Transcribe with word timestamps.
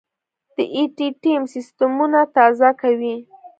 دا 0.55 0.63
ائ 0.75 0.81
ټي 0.95 1.07
ټیم 1.23 1.41
سیستمونه 1.53 2.19
تازه 2.35 2.69
کوي. 2.81 3.15